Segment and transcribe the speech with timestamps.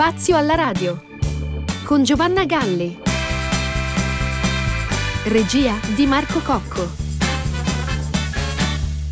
[0.00, 0.98] Spazio alla radio
[1.84, 2.98] con Giovanna Galli.
[5.24, 6.99] Regia di Marco Cocco.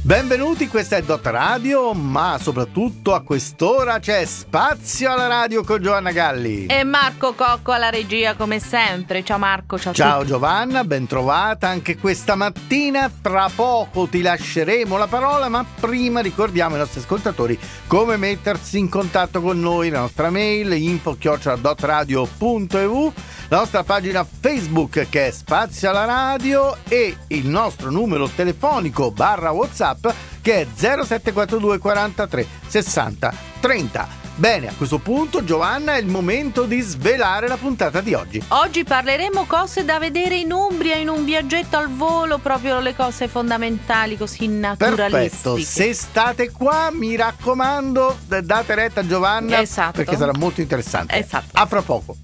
[0.09, 6.13] Benvenuti, questa è Dot Radio, ma soprattutto a quest'ora c'è spazio alla radio con Giovanna
[6.13, 6.65] Galli.
[6.65, 9.23] E Marco Cocco alla regia come sempre.
[9.23, 9.93] Ciao Marco, ciao.
[9.93, 13.13] Ciao Giovanna, ben trovata anche questa mattina.
[13.21, 18.89] Tra poco ti lasceremo la parola, ma prima ricordiamo ai nostri ascoltatori come mettersi in
[18.89, 23.13] contatto con noi, la nostra mail info-dotradio.eu
[23.49, 29.51] la nostra pagina Facebook che è Spazio alla Radio e il nostro numero telefonico barra
[29.51, 30.07] WhatsApp
[30.41, 34.27] che è 0742 43 60 30.
[34.37, 38.41] Bene, a questo punto Giovanna è il momento di svelare la puntata di oggi.
[38.49, 43.27] Oggi parleremo cose da vedere in Umbria in un viaggetto al volo, proprio le cose
[43.27, 45.29] fondamentali così naturalistiche.
[45.33, 49.93] Perfetto, se state qua mi raccomando date retta a Giovanna esatto.
[49.93, 51.17] perché sarà molto interessante.
[51.19, 51.49] Esatto.
[51.53, 52.17] A fra poco.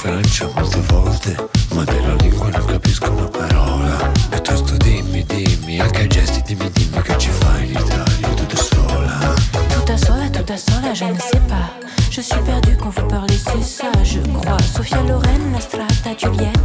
[0.00, 4.10] Francia molte volte, ma della lingua non capisco una parola.
[4.30, 9.34] Piuttosto dimmi, dimmi, anche a gesti dimmi, dimmi che ci fai in Italia, tutta sola.
[9.68, 11.70] Tutta sola, tutta sola, je ne sais pas.
[12.10, 14.56] Je suis perdue quand vous parlez, c'est ça, je crois.
[14.74, 16.59] Sofia Loren, la strata, Giulietta.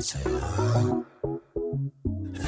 [0.00, 0.20] Say,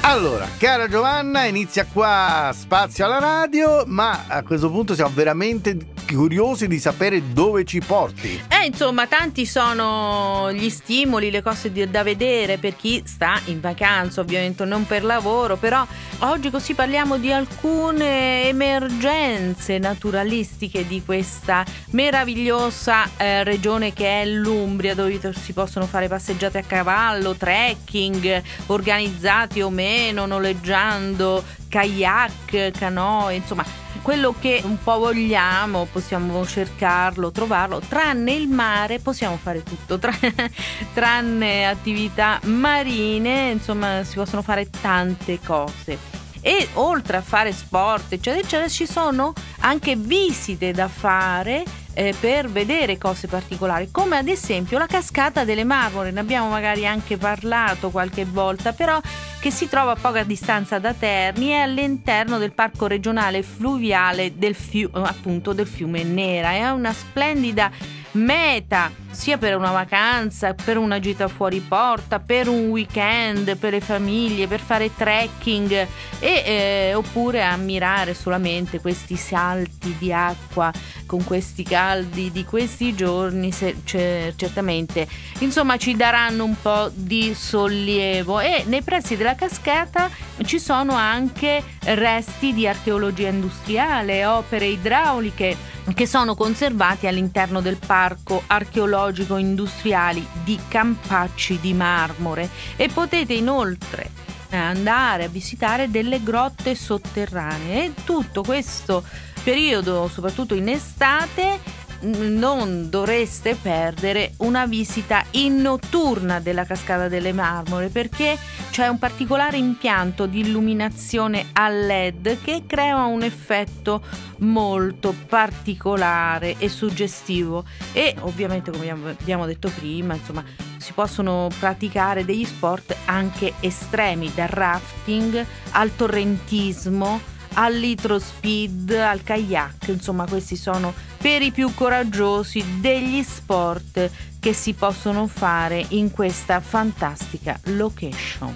[0.07, 6.67] Allora, cara Giovanna, inizia qua spazio alla radio, ma a questo punto siamo veramente curiosi
[6.67, 8.39] di sapere dove ci porti.
[8.47, 14.21] Eh, insomma, tanti sono gli stimoli, le cose da vedere per chi sta in vacanza,
[14.21, 15.85] ovviamente non per lavoro, però
[16.19, 24.93] oggi così parliamo di alcune emergenze naturalistiche di questa meravigliosa eh, regione che è l'Umbria,
[24.93, 29.93] dove si possono fare passeggiate a cavallo, trekking, organizzati o meno,
[30.25, 33.65] noleggiando, kayak, canoe, insomma
[34.01, 39.97] quello che un po' vogliamo possiamo cercarlo, trovarlo, tranne il mare possiamo fare tutto,
[40.93, 46.24] tranne attività marine, insomma si possono fare tante cose.
[46.47, 51.63] E oltre a fare sport, eccetera, eccetera, ci sono anche visite da fare
[51.95, 56.85] eh, per vedere cose particolari, come ad esempio la cascata delle Marmore, ne abbiamo magari
[56.85, 59.01] anche parlato qualche volta, però
[59.39, 64.53] che si trova a poca distanza da Terni e all'interno del parco regionale fluviale del,
[64.53, 66.51] fiu- appunto, del fiume Nera.
[66.51, 67.71] È una splendida
[68.11, 73.79] meta sia per una vacanza, per una gita fuori porta, per un weekend, per le
[73.79, 75.87] famiglie, per fare trekking e,
[76.19, 80.71] eh, oppure ammirare solamente questi salti di acqua
[81.05, 85.07] con questi caldi di questi giorni se, c- certamente
[85.39, 88.41] insomma ci daranno un po' di sollievo.
[88.41, 90.09] E nei pressi della cascata
[90.43, 98.41] ci sono anche resti di archeologia industriale, opere idrauliche che sono conservati all'interno del parco
[98.47, 99.04] archeologico
[99.37, 104.09] industriali di Campacci di Marmore e potete inoltre
[104.49, 107.85] andare a visitare delle grotte sotterranee.
[107.85, 109.03] E tutto questo
[109.43, 111.59] periodo soprattutto in estate
[112.05, 118.37] non dovreste perdere una visita in notturna della cascata delle Marmore perché
[118.69, 124.03] c'è un particolare impianto di illuminazione a LED che crea un effetto
[124.39, 127.63] molto particolare e suggestivo.
[127.93, 130.43] E ovviamente come abbiamo detto prima insomma
[130.77, 139.23] si possono praticare degli sport anche estremi dal rafting al torrentismo al litro speed, al
[139.23, 144.09] kayak, insomma questi sono per i più coraggiosi degli sport
[144.39, 148.55] che si possono fare in questa fantastica location.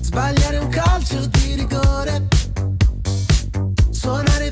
[0.00, 2.28] Sbagliare un calcio di rigore,
[3.90, 4.45] suonare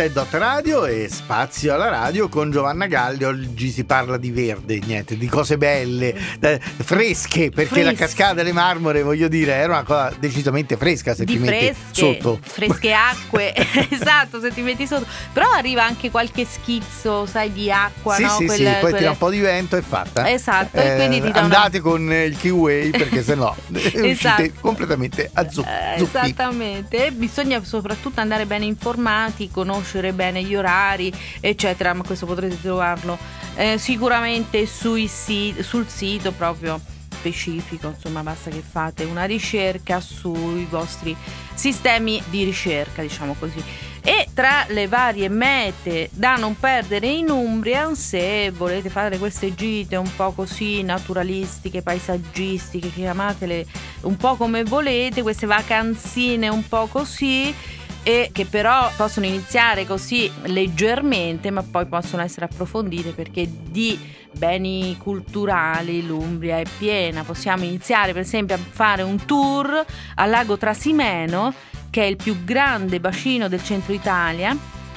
[0.00, 3.24] Ti la Radio e spazio alla radio con Giovanna Galli.
[3.24, 8.04] Oggi si parla di verde, niente, di cose belle, eh, fresche, perché la Fresche.
[8.06, 11.76] cascata delle marmore, voglio dire, era una cosa decisamente fresca se di ti metti fresche,
[11.90, 12.38] sotto.
[12.42, 13.52] fresche acque,
[13.90, 15.06] esatto, se ti metti sotto.
[15.32, 18.28] Però arriva anche qualche schizzo, sai, di acqua, sì, no?
[18.38, 20.30] sì, Quelle- sì, poi quelle- tira un po' di vento e fatta.
[20.30, 24.50] Esatto, e quindi ti dà una- andate con il kiwi perché sennò uscite Esatto.
[24.60, 31.12] completamente a zu- Eh, esattamente, E bisogna soprattutto andare bene informati, conoscere bene gli orari,
[31.40, 33.18] eccetera, ma questo potrete trovarlo
[33.56, 40.66] eh, sicuramente sui si- sul sito proprio specifico, insomma basta che fate una ricerca sui
[40.70, 41.14] vostri
[41.52, 43.62] sistemi di ricerca, diciamo così.
[44.02, 49.96] E tra le varie mete da non perdere in Umbria, se volete fare queste gite
[49.96, 53.66] un po' così naturalistiche, paesaggistiche, chiamatele
[54.02, 57.54] un po' come volete, queste vacanzine un po' così
[58.02, 63.98] e che però possono iniziare così leggermente ma poi possono essere approfondite perché di
[64.32, 67.24] beni culturali l'Umbria è piena.
[67.24, 71.52] Possiamo iniziare per esempio a fare un tour al lago Trasimeno
[71.90, 74.56] che è il più grande bacino del centro Italia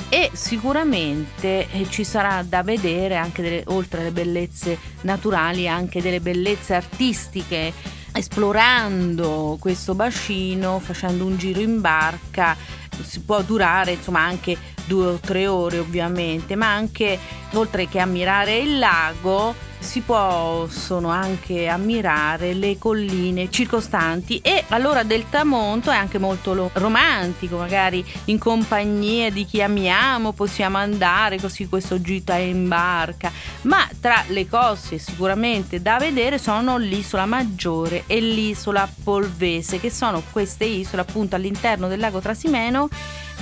[0.10, 6.20] e sicuramente eh, ci sarà da vedere anche delle- oltre alle bellezze naturali anche delle
[6.20, 7.74] bellezze artistiche
[8.14, 12.56] esplorando questo bacino facendo un giro in barca
[13.02, 17.18] si può durare insomma anche due o tre ore ovviamente ma anche
[17.54, 25.30] oltre che ammirare il lago si possono anche ammirare le colline circostanti e all'ora del
[25.30, 32.02] tramonto è anche molto romantico, magari in compagnia di chi amiamo possiamo andare così questo
[32.02, 33.32] gita in barca,
[33.63, 40.24] ma tra le cose sicuramente da vedere sono l'isola Maggiore e l'isola Polvese, che sono
[40.32, 42.90] queste isole appunto all'interno del lago Trasimeno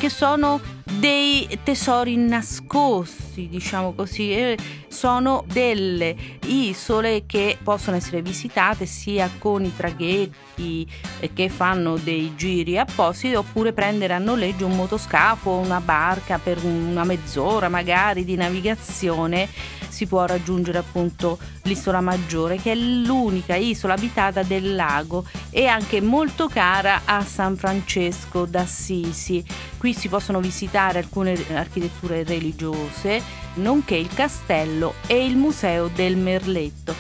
[0.01, 0.59] che sono
[0.97, 4.55] dei tesori nascosti, diciamo così,
[4.87, 6.15] sono delle
[6.47, 10.87] isole che possono essere visitate sia con i traghetti
[11.19, 16.39] eh, che fanno dei giri appositi oppure prendere a noleggio un motoscafo o una barca
[16.39, 19.47] per una mezz'ora magari di navigazione
[19.91, 26.01] si può raggiungere appunto l'isola maggiore che è l'unica isola abitata del lago e anche
[26.01, 29.43] molto cara a San Francesco d'Assisi.
[29.77, 33.21] Qui si possono visitare alcune architetture religiose,
[33.55, 36.95] nonché il castello e il museo del Merletto.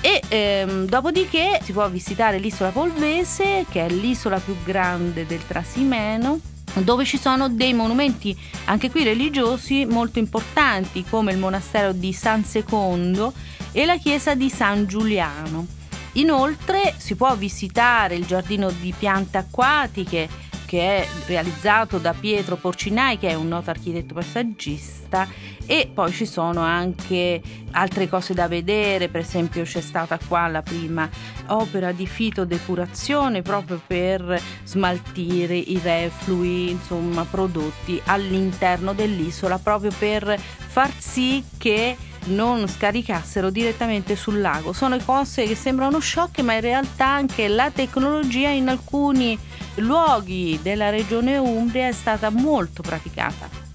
[0.00, 6.40] E ehm, dopodiché si può visitare l'isola Polvese, che è l'isola più grande del Trasimeno,
[6.74, 12.44] dove ci sono dei monumenti anche qui religiosi molto importanti, come il monastero di San
[12.44, 13.32] Secondo
[13.72, 15.66] e la chiesa di San Giuliano.
[16.12, 20.28] Inoltre si può visitare il giardino di piante acquatiche
[20.72, 25.28] che è realizzato da Pietro Porcinai che è un noto architetto paesaggista
[25.66, 30.62] e poi ci sono anche altre cose da vedere, per esempio c'è stata qua la
[30.62, 31.06] prima
[31.48, 40.90] opera di fitodepurazione proprio per smaltire i reflui, insomma, prodotti all'interno dell'isola proprio per far
[40.96, 44.72] sì che non scaricassero direttamente sul lago.
[44.72, 49.38] Sono cose che sembrano sciocche, ma in realtà anche la tecnologia in alcuni
[49.76, 53.71] luoghi della regione Umbria è stata molto praticata.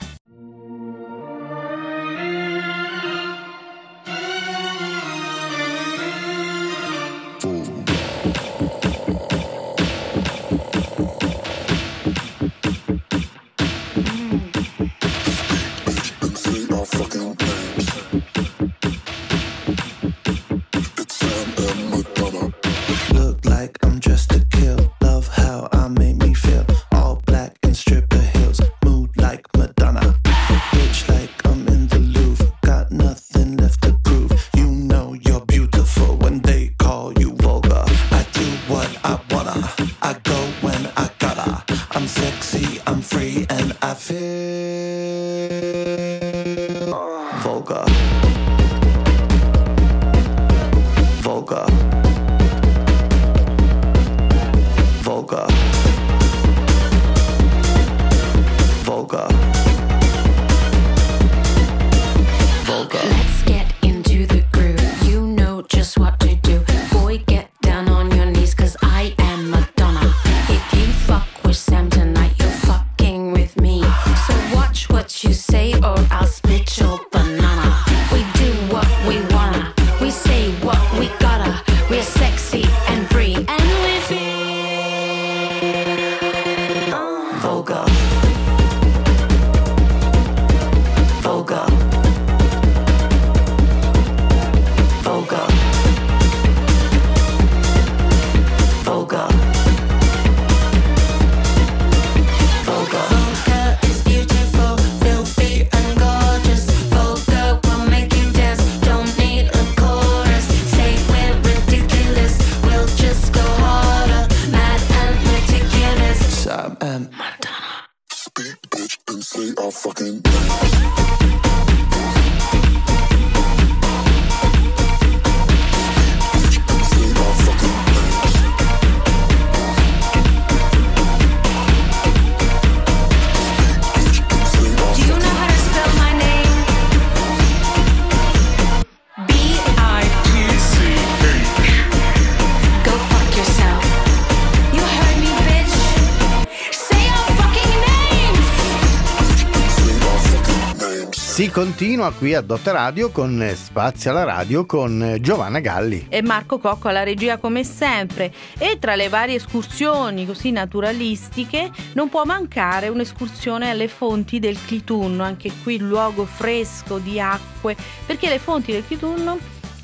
[151.77, 156.07] Continua qui a Dot Radio con Spazio alla Radio con Giovanna Galli.
[156.09, 162.09] e Marco Cocco alla regia come sempre e tra le varie escursioni così naturalistiche non
[162.09, 167.75] può mancare un'escursione alle fonti del Clitunno, anche qui luogo fresco di acque,
[168.07, 169.37] perché le fonti del Clitunno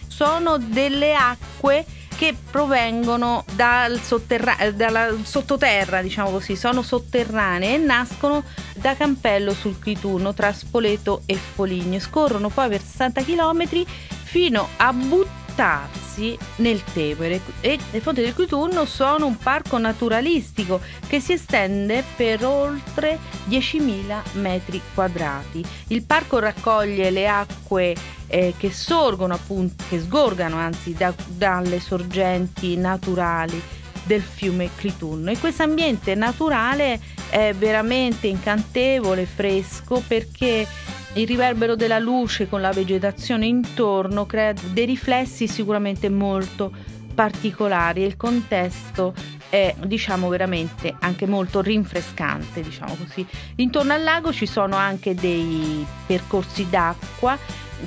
[0.08, 1.86] sono delle acque
[2.24, 9.54] che provengono dal sotterra- eh, dalla sottoterra, diciamo così, sono sotterranee e nascono da Campello
[9.54, 12.00] sul Clitunno tra Spoleto e Foligno.
[12.00, 13.86] Scorrono poi per 60 km
[14.24, 14.94] fino a
[15.54, 22.04] buttarsi nel Tevere e le fonti del Clitunno sono un parco naturalistico che si estende
[22.16, 25.64] per oltre 10.000 metri quadrati.
[25.88, 27.96] Il parco raccoglie le acque
[28.28, 33.62] eh, che sorgono appunto, che sgorgano anzi da- dalle sorgenti naturali
[34.06, 40.68] del fiume Clitunno e questo ambiente naturale è veramente incantevole, fresco perché
[41.16, 46.72] il riverbero della luce con la vegetazione intorno crea dei riflessi sicuramente molto
[47.14, 49.14] particolari e il contesto
[49.50, 53.26] è diciamo veramente anche molto rinfrescante diciamo così.
[53.58, 57.38] Intorno al lago ci sono anche dei percorsi d'acqua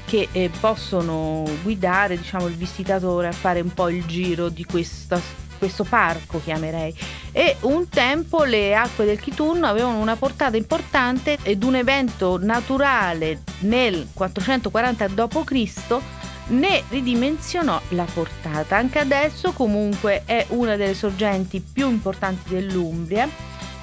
[0.04, 5.20] che eh, possono guidare diciamo il visitatore a fare un po' il giro di questa
[5.56, 6.94] questo parco chiamerei
[7.32, 13.42] e un tempo le acque del Chitunno avevano una portata importante ed un evento naturale
[13.60, 16.00] nel 440 d.C.
[16.48, 18.76] ne ridimensionò la portata.
[18.76, 23.28] Anche adesso comunque è una delle sorgenti più importanti dell'Umbria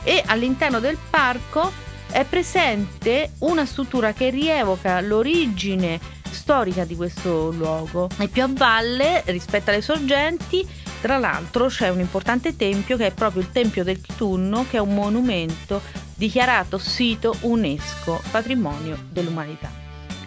[0.04, 1.72] e all'interno del parco
[2.10, 8.10] è presente una struttura che rievoca l'origine storica di questo luogo.
[8.20, 10.68] E più a valle rispetto alle sorgenti
[11.04, 14.80] tra l'altro c'è un importante tempio che è proprio il Tempio del Chitunno, che è
[14.80, 15.82] un monumento
[16.16, 19.70] dichiarato sito UNESCO, patrimonio dell'umanità.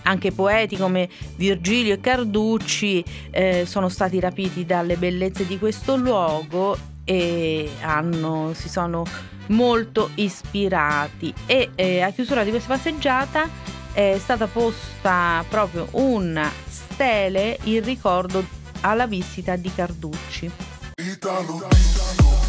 [0.02, 6.76] Anche poeti come Virgilio e Carducci eh, sono stati rapiti dalle bellezze di questo luogo
[7.04, 9.02] e hanno, si sono
[9.46, 11.32] molto ispirati.
[11.46, 13.48] E eh, a chiusura di questa passeggiata
[13.94, 20.50] è stata posta proprio una stele in ricordo alla visita di Carducci.
[20.94, 22.45] Italo.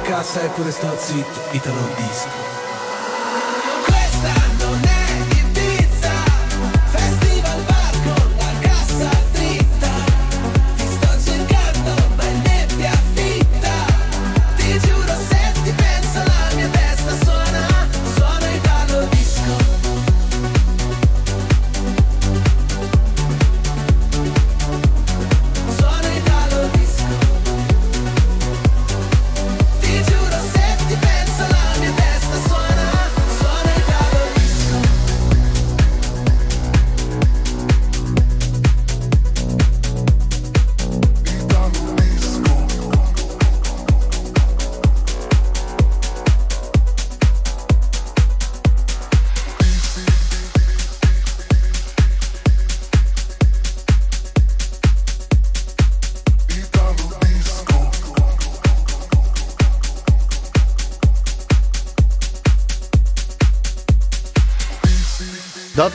[0.00, 2.55] Cassa e pure sto zitto, Italo disco.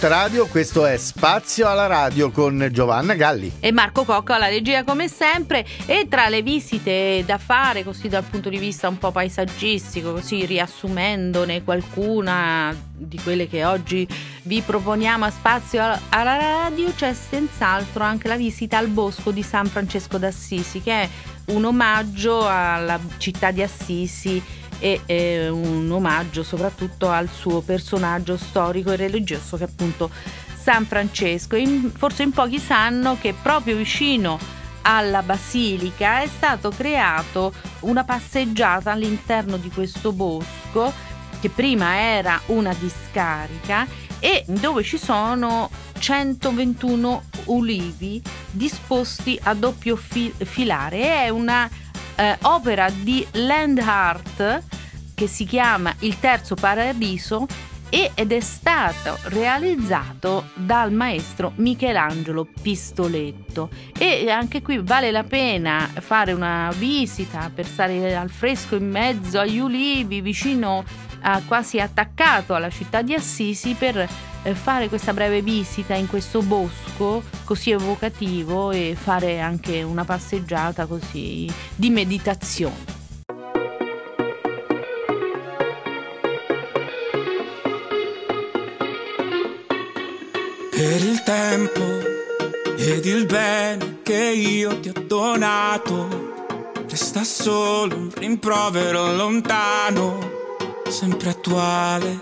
[0.01, 3.51] Dot Radio, questo è Spazio alla Radio con Giovanna Galli.
[3.59, 8.23] E Marco Cocco alla regia come sempre e tra le visite da fare così dal
[8.23, 14.07] punto di vista un po' paesaggistico, così riassumendone qualcuna di quelle che oggi
[14.43, 19.67] vi proponiamo a Spazio alla Radio c'è senz'altro anche la visita al bosco di San
[19.67, 21.09] Francesco d'Assisi che è
[21.47, 24.41] un omaggio alla città di Assisi
[24.81, 30.09] e eh, un omaggio soprattutto al suo personaggio storico e religioso che è appunto
[30.59, 31.55] San Francesco.
[31.55, 34.39] In- forse in pochi sanno che proprio vicino
[34.81, 40.91] alla basilica è stato creato una passeggiata all'interno di questo bosco
[41.39, 43.87] che prima era una discarica
[44.19, 51.23] e dove ci sono 121 ulivi disposti a doppio fi- filare.
[51.23, 51.69] È una
[52.21, 54.63] eh, opera di land art
[55.15, 57.47] che si chiama Il Terzo Paradiso
[57.89, 63.69] ed è stato realizzato dal maestro Michelangelo Pistoletto.
[63.97, 69.39] E anche qui vale la pena fare una visita per stare al fresco in mezzo
[69.39, 70.85] agli ulivi vicino
[71.21, 76.41] a, quasi attaccato alla città di Assisi per eh, fare questa breve visita in questo
[76.41, 82.99] bosco così evocativo e fare anche una passeggiata così di meditazione.
[90.81, 91.83] per il tempo
[92.75, 96.29] ed il bene che io ti ho donato.
[96.89, 100.30] Resta solo un rimprovero lontano,
[100.91, 102.21] sempre attuale,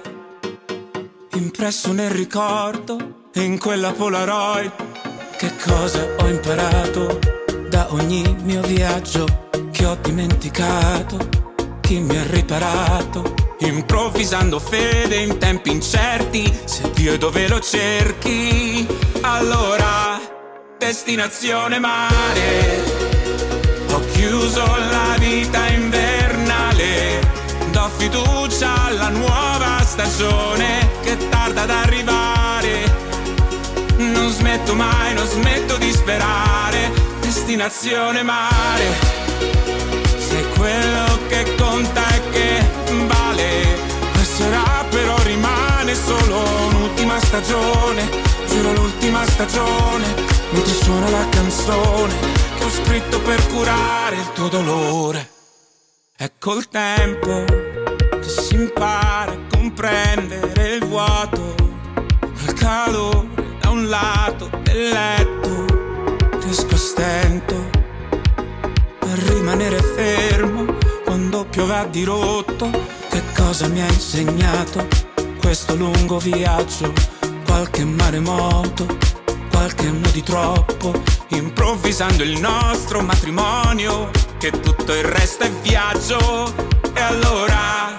[1.34, 4.72] impresso nel ricordo e in quella Polaroid.
[5.36, 7.20] Che cosa ho imparato
[7.68, 11.18] da ogni mio viaggio che ho dimenticato?
[11.82, 13.34] Chi mi ha riparato?
[13.62, 18.86] Improvvisando fede in tempi incerti, se Dio è dove lo cerchi,
[19.22, 20.22] allora
[20.78, 22.84] destinazione mare.
[23.94, 27.20] Ho chiuso la vita invernale,
[27.72, 33.08] do fiducia alla nuova stagione che tarda ad arrivare.
[33.98, 38.86] Non smetto mai, non smetto di sperare, destinazione mare.
[40.18, 42.70] Se quello che conta è che
[43.08, 43.80] vale,
[44.12, 48.10] passerà però rimane solo un'ultima stagione,
[48.48, 50.06] giuro l'ultima stagione,
[50.52, 52.14] mentre suona la canzone
[52.58, 55.30] che ho scritto per curare il tuo dolore.
[56.16, 57.79] È col tempo
[58.20, 61.56] che si impara a comprendere il vuoto,
[62.20, 63.28] quel calore
[63.60, 65.66] da un lato del letto,
[66.40, 67.70] riesco a stento
[69.02, 70.66] a rimanere fermo
[71.04, 72.70] quando piove a dirotto.
[73.10, 74.88] Che cosa mi ha insegnato
[75.42, 76.94] questo lungo viaggio?
[77.46, 78.86] Qualche maremoto,
[79.50, 80.94] qualche anno di troppo,
[81.30, 86.54] improvvisando il nostro matrimonio, che tutto il resto è viaggio.
[86.94, 87.99] E allora,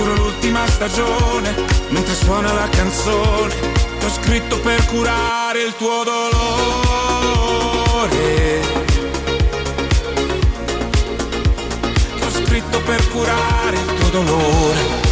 [0.00, 1.54] giuro l'ultima stagione,
[1.90, 3.54] mentre suona la canzone,
[3.98, 7.40] ti ho scritto per curare il tuo dolore.
[12.16, 15.08] Ti ho scritto per curare il tuo dolore.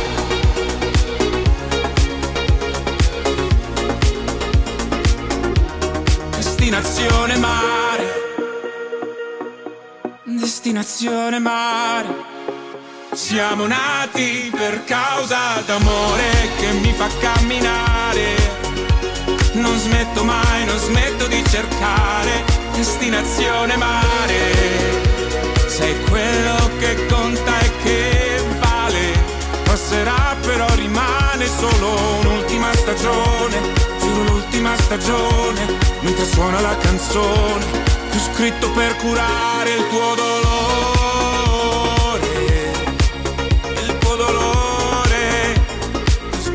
[6.36, 8.06] Destinazione mare.
[10.24, 12.27] Destinazione mare
[13.18, 18.36] siamo nati per causa d'amore che mi fa camminare.
[19.54, 24.52] Non smetto mai, non smetto di cercare destinazione mare.
[25.66, 29.20] Sei quello che conta e che vale.
[29.64, 33.60] Passerà però rimane solo un'ultima stagione.
[33.98, 35.66] Giuro l'ultima stagione.
[36.02, 37.64] Mentre suona la canzone.
[38.14, 40.77] Ho scritto per curare il tuo dolore.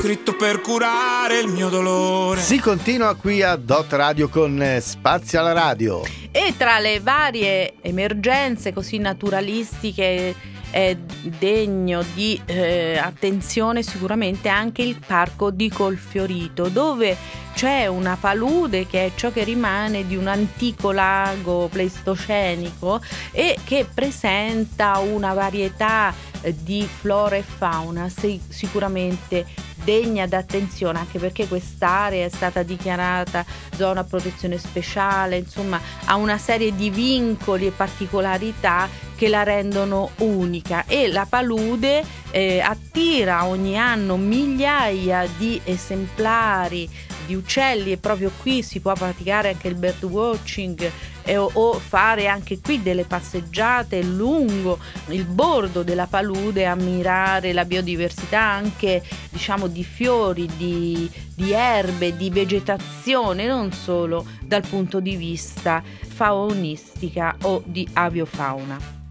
[0.04, 2.42] Scritto per curare il mio dolore.
[2.42, 6.02] Si continua qui a Dot Radio con eh, Spazio alla Radio.
[6.30, 10.36] E tra le varie emergenze così naturalistiche
[10.70, 17.16] è degno di eh, attenzione sicuramente anche il parco di Colfiorito, dove
[17.54, 23.00] c'è una palude che è ciò che rimane di un antico lago pleistocenico
[23.32, 29.46] e che presenta una varietà eh, di flora e fauna si- sicuramente
[29.84, 36.76] degna d'attenzione anche perché quest'area è stata dichiarata zona protezione speciale, insomma ha una serie
[36.76, 40.86] di vincoli e particolarità che la rendono unica.
[40.88, 46.90] E la palude eh, attira ogni anno migliaia di esemplari
[47.26, 50.92] di uccelli e proprio qui si può praticare anche il bird watching
[51.24, 58.40] eh, o, fare anche qui delle passeggiate lungo il bordo della palude ammirare la biodiversità
[58.40, 65.82] anche diciamo di fiori di, di erbe di vegetazione non solo dal punto di vista
[65.84, 69.03] faunistica o di aviofauna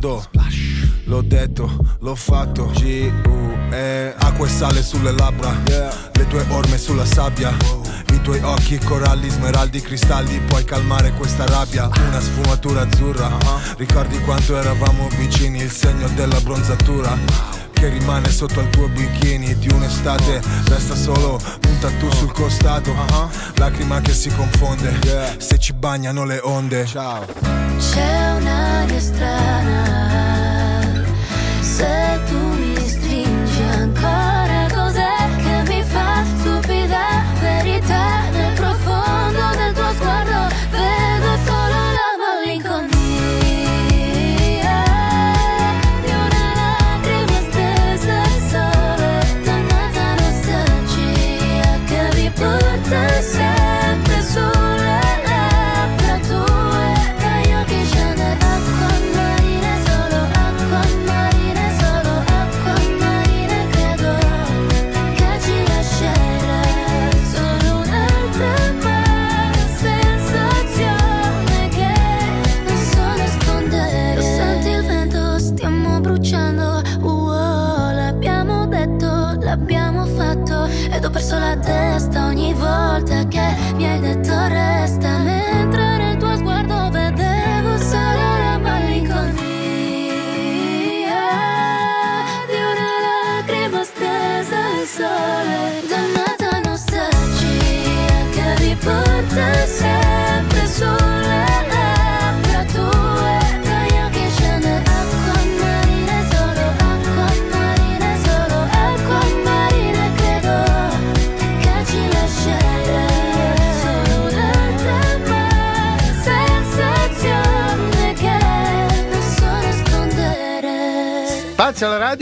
[0.00, 0.24] profondo.
[1.04, 2.70] L'ho detto, l'ho fatto.
[2.74, 4.14] G-U-E.
[4.16, 5.54] Acqua e sale sulle labbra.
[5.66, 7.54] Le tue orme sulla sabbia.
[8.12, 10.40] I tuoi occhi, coralli, smeraldi, cristalli.
[10.40, 11.88] Puoi calmare questa rabbia.
[12.08, 13.30] Una sfumatura azzurra.
[13.76, 15.60] Ricordi quanto eravamo vicini.
[15.60, 17.64] Il segno della bronzatura.
[17.72, 21.32] Che rimane sotto al tuo bikini di un'estate Resta solo
[21.68, 22.94] un tattoo sul costato
[23.56, 27.26] Lacrima che si confonde Se ci bagnano le onde Ciao
[28.86, 29.82] C'è un'aria strana
[31.60, 32.35] Se tu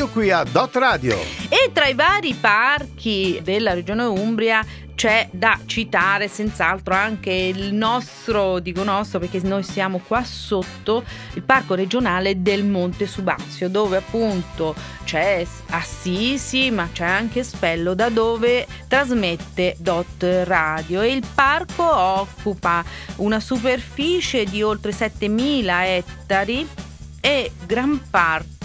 [0.04, 1.16] Radio qui a Dot Radio.
[1.48, 4.62] E tra i vari parchi della regione Umbria
[4.94, 11.42] c'è da citare senz'altro anche il nostro, dico nostro perché noi siamo qua sotto, il
[11.42, 18.66] parco regionale del Monte Subazio, dove appunto c'è Assisi, ma c'è anche Spello, da dove
[18.86, 21.00] trasmette Dot Radio.
[21.00, 22.84] E il parco occupa
[23.16, 26.68] una superficie di oltre 7000 ettari
[27.20, 28.63] e gran parte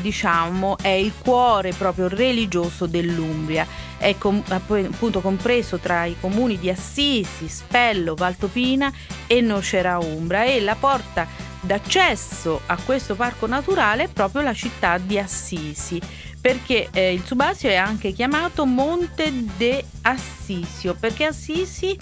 [0.00, 3.66] diciamo è il cuore proprio religioso dell'Umbria.
[3.98, 8.92] È com- appunto compreso tra i comuni di Assisi, Spello, Valtopina
[9.26, 10.44] e Nocera Umbra.
[10.44, 11.26] E la porta
[11.60, 16.00] d'accesso a questo parco naturale è proprio la città di Assisi
[16.40, 21.96] perché eh, il Subasio è anche chiamato Monte de Assisio perché Assisi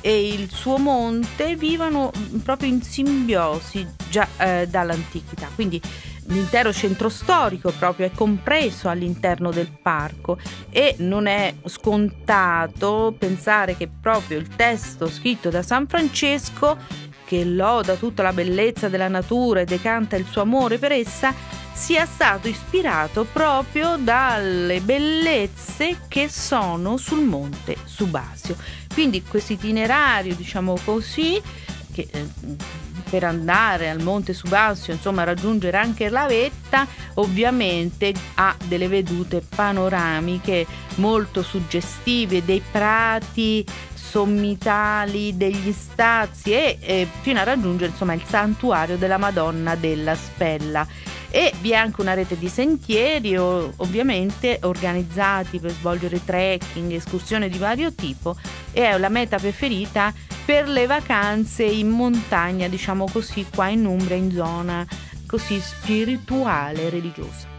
[0.00, 2.10] e il suo monte vivono
[2.42, 5.48] proprio in simbiosi già eh, dall'antichità.
[5.54, 5.80] Quindi
[6.28, 10.38] l'intero centro storico proprio è compreso all'interno del parco
[10.70, 16.76] e non è scontato pensare che proprio il testo scritto da San Francesco
[17.24, 21.34] che loda tutta la bellezza della natura e decanta il suo amore per essa
[21.78, 28.56] sia stato ispirato proprio dalle bellezze che sono sul monte Subasio.
[28.92, 31.40] Quindi questo itinerario, diciamo così,
[31.92, 32.26] che eh,
[33.08, 40.66] per andare al Monte Subasio, insomma raggiungere anche la vetta, ovviamente ha delle vedute panoramiche
[40.96, 43.64] molto suggestive, dei prati
[44.08, 50.86] sommitali, degli stazi e, e fino a raggiungere insomma il santuario della Madonna della Spella
[51.30, 57.58] e vi è anche una rete di sentieri ovviamente organizzati per svolgere trekking, escursioni di
[57.58, 58.36] vario tipo
[58.72, 60.12] e è la meta preferita
[60.44, 64.86] per le vacanze in montagna, diciamo così, qua in Umbria, in zona
[65.26, 67.57] così spirituale e religiosa.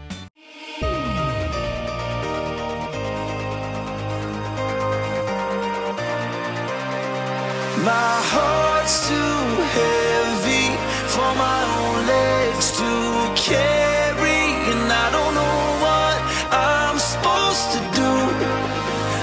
[7.84, 9.40] My heart's too
[9.78, 10.68] heavy
[11.14, 12.92] for my own legs to
[13.34, 16.18] carry, and I don't know what
[16.52, 18.12] I'm supposed to do.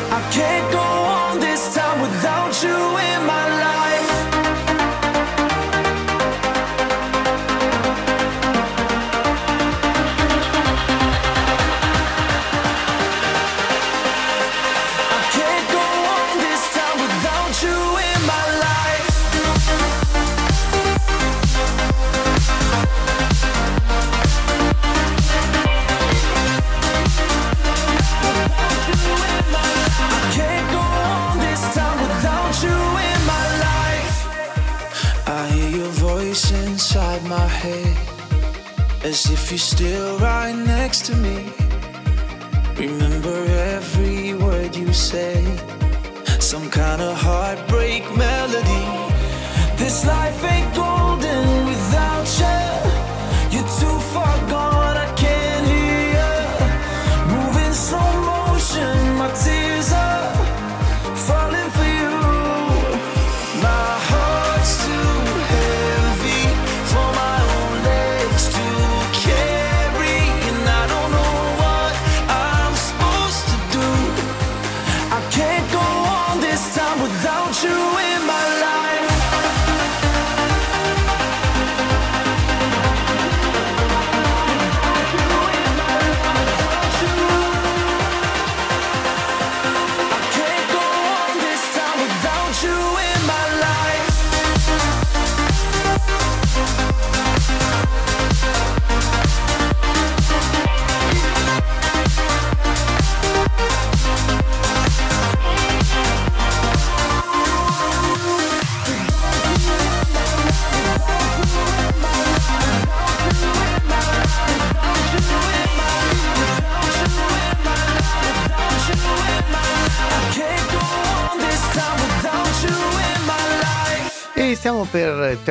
[0.10, 0.87] I can't go
[39.08, 41.38] as if you're still right next to me.
[42.76, 43.38] Remember
[43.76, 45.36] every word you say,
[46.40, 48.86] some kind of heartbreak melody.
[49.78, 50.57] This life ain't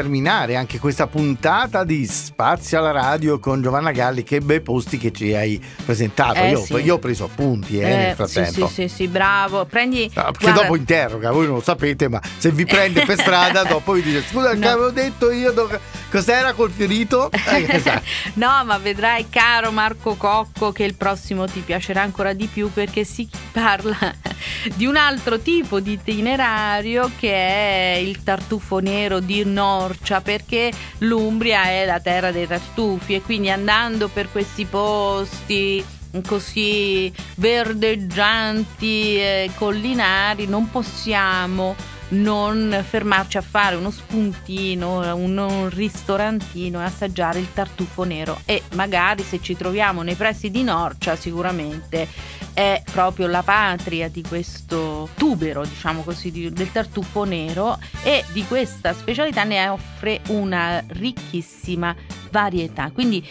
[0.06, 0.14] per
[0.46, 4.22] terminare anche questa puntata di Spazio alla radio con Giovanna Galli.
[4.22, 6.38] Che bei posti che ci hai presentato.
[6.38, 6.74] Eh, io, sì.
[6.74, 8.66] io ho preso appunti eh, nel frattempo.
[8.68, 9.64] Sì, sì, sì, sì, bravo.
[9.66, 10.10] Prendi.
[10.14, 13.64] No, perché guarda, dopo interroga, voi non lo sapete, ma se vi prende per strada,
[13.68, 14.68] dopo vi dice: Scusa, che No.
[14.68, 15.80] avevo detto io dove-
[16.10, 17.30] cos'era col fiorito?
[17.30, 17.82] Eh,
[18.34, 23.04] no, ma vedrai, caro Marco Cocco, che il prossimo ti piacerà ancora di più perché
[23.04, 24.14] si parla
[24.74, 31.64] di un altro tipo di itinerario che è il tartufo nero di Norcia perché l'Umbria
[31.64, 35.82] è la terra dei tartufi e quindi andando per questi posti
[36.26, 41.74] così verdeggianti e collinari non possiamo
[42.08, 48.62] non fermarci a fare uno spuntino, un, un ristorantino e assaggiare il tartufo nero e
[48.74, 52.08] magari se ci troviamo nei pressi di Norcia sicuramente
[52.54, 58.46] è proprio la patria di questo tubero, diciamo così, di- del tartufo nero e di
[58.46, 61.94] questa specialità ne offre una ricchissima
[62.30, 62.90] varietà.
[62.92, 63.22] Quindi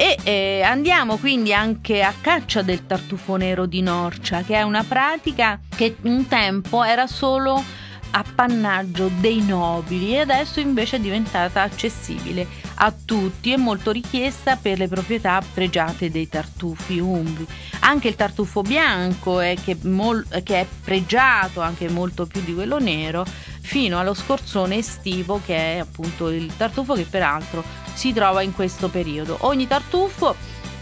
[0.00, 4.82] e eh, andiamo quindi anche a caccia del tartufo nero di Norcia, che è una
[4.82, 7.62] pratica che un tempo era solo
[8.10, 12.46] appannaggio dei nobili e adesso invece è diventata accessibile
[12.82, 17.46] a tutti e molto richiesta per le proprietà pregiate dei tartufi umbri.
[17.80, 22.78] Anche il tartufo bianco è che, mol- che è pregiato anche molto più di quello
[22.78, 23.24] nero
[23.60, 28.88] fino allo scorzone estivo che è appunto il tartufo che peraltro si trova in questo
[28.88, 29.36] periodo.
[29.40, 30.34] Ogni tartufo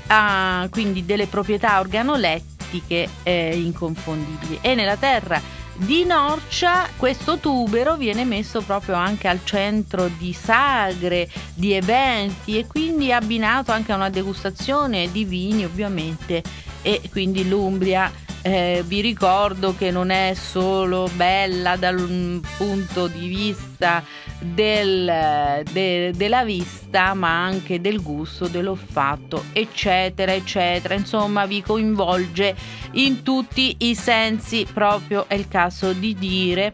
[0.09, 8.25] ha quindi delle proprietà organolettiche eh, inconfondibili e nella terra di Norcia questo tubero viene
[8.25, 14.11] messo proprio anche al centro di sagre, di eventi e quindi abbinato anche a una
[14.11, 16.43] degustazione di vini ovviamente
[16.83, 18.11] e quindi l'Umbria
[18.43, 24.03] eh, vi ricordo che non è solo bella dal punto di vista
[24.39, 30.95] del- de- della vista, ma anche del gusto, dell'olfatto, eccetera, eccetera.
[30.95, 32.55] Insomma, vi coinvolge
[32.93, 36.73] in tutti i sensi, proprio è il caso di dire.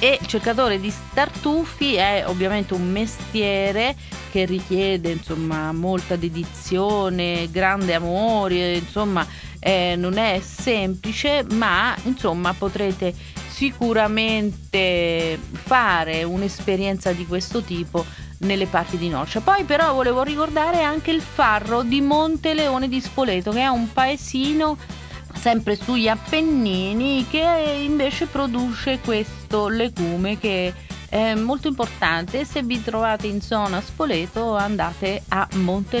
[0.00, 3.94] E il cercatore di tartufi è ovviamente un mestiere
[4.32, 9.24] che richiede insomma molta dedizione, grande amore, insomma
[9.66, 13.14] eh, non è semplice, ma insomma potrete
[13.48, 18.04] sicuramente fare un'esperienza di questo tipo
[18.40, 19.40] nelle parti di Norcia.
[19.40, 23.90] Poi però volevo ricordare anche il farro di Monte Leone di Spoleto, che è un
[23.90, 24.76] paesino
[25.32, 30.74] sempre sugli Appennini che invece produce questo legume che
[31.08, 36.00] è molto importante se vi trovate in zona Spoleto andate a Monte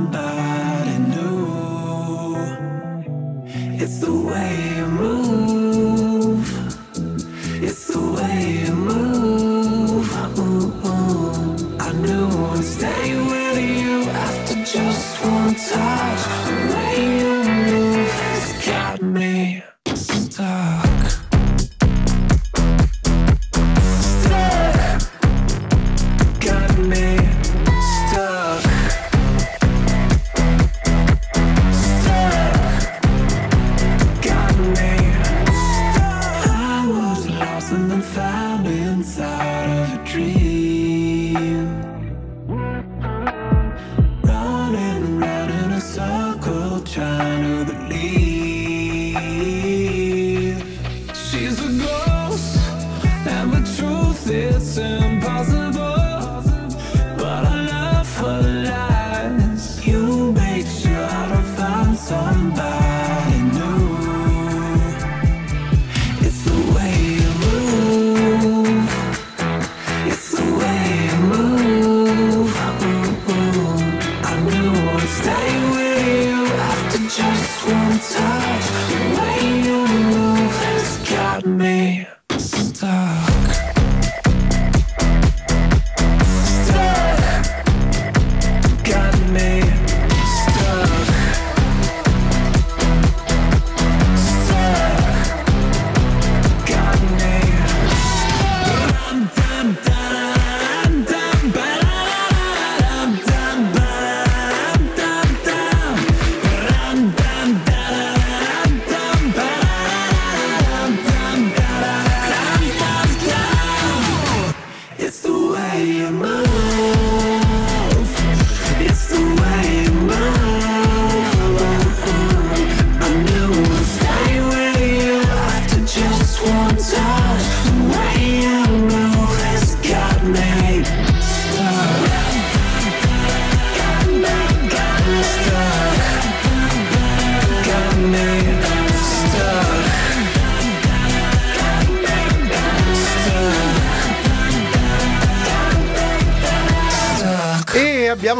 [3.83, 6.45] It's the way you move.
[7.63, 10.37] It's the way you move.
[10.37, 11.79] Ooh, ooh.
[11.79, 16.50] I knew I'd stay with you after just one touch.
[38.13, 41.90] Found inside of a dream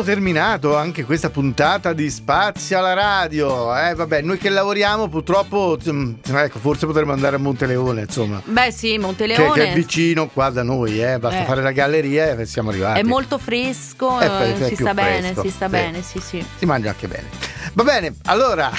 [0.01, 3.75] abbiamo terminato anche questa puntata di Spazio alla radio.
[3.77, 8.41] Eh, vabbè, noi che lavoriamo purtroppo, mm, ecco, forse potremmo andare a Monteleone, insomma.
[8.43, 11.19] Beh sì, Che, Monteleone che è vicino qua da noi, eh.
[11.19, 11.45] basta Eh.
[11.45, 12.99] fare la galleria e siamo arrivati.
[12.99, 16.45] è molto fresco, eh, è si sta bene, fresco, si sta bene, sì sì.
[16.57, 17.29] Si mangia anche bene.
[17.73, 18.69] Va bene, allora.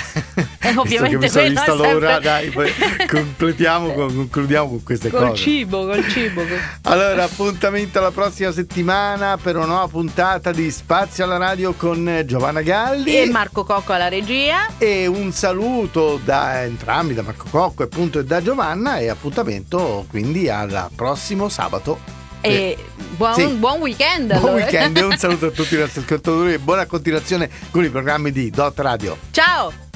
[0.64, 2.72] Eh, ovviamente mi sono vista l'ora, sempre- dai, poi
[3.08, 5.42] completiamo, con- concludiamo con queste Col cose.
[5.42, 6.42] cibo, col cibo.
[6.82, 12.60] Allora, appuntamento la prossima settimana per una nuova puntata di Spazio alla radio con Giovanna
[12.62, 13.16] Galli.
[13.16, 14.68] E Marco Cocco alla regia.
[14.78, 20.04] E un saluto da entrambi, da Marco Cocco e appunto e da Giovanna e appuntamento
[20.08, 22.20] quindi al prossimo sabato.
[22.42, 22.76] E
[23.16, 23.46] buon, Sì.
[23.54, 24.26] buon weekend.
[24.28, 24.54] Buon allora.
[24.64, 28.30] weekend e un saluto a tutti i nostri ascoltatori e buona continuazione con i programmi
[28.32, 29.16] di Dot Radio.
[29.30, 29.91] Ciao!